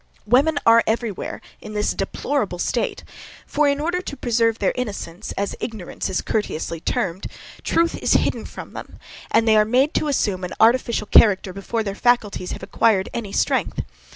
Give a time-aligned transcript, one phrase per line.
[0.25, 3.03] Women are every where in this deplorable state;
[3.45, 7.27] for, in order to preserve their innocence, as ignorance is courteously termed,
[7.63, 8.97] truth is hidden from them,
[9.29, 13.31] and they are made to assume an artificial character before their faculties have acquired any
[13.31, 13.81] strength.